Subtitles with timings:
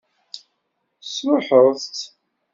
[0.99, 1.99] Tesṛuḥeḍ-tt?